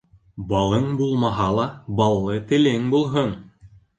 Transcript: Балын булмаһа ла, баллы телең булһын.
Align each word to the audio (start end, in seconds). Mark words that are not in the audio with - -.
Балын 0.51 0.87
булмаһа 1.01 1.49
ла, 1.59 1.67
баллы 2.01 2.39
телең 2.53 2.89
булһын. 2.97 3.37